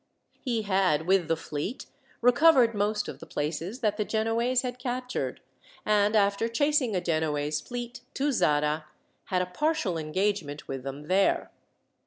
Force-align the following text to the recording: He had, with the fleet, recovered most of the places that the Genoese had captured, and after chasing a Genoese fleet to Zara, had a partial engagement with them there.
He 0.39 0.63
had, 0.63 1.05
with 1.05 1.27
the 1.27 1.35
fleet, 1.37 1.85
recovered 2.21 2.73
most 2.73 3.07
of 3.07 3.19
the 3.19 3.27
places 3.27 3.81
that 3.81 3.97
the 3.97 4.03
Genoese 4.03 4.63
had 4.63 4.79
captured, 4.79 5.41
and 5.85 6.15
after 6.15 6.47
chasing 6.47 6.95
a 6.95 7.01
Genoese 7.01 7.61
fleet 7.61 8.01
to 8.15 8.31
Zara, 8.31 8.87
had 9.25 9.43
a 9.43 9.45
partial 9.45 9.99
engagement 9.99 10.67
with 10.67 10.81
them 10.81 11.07
there. 11.07 11.51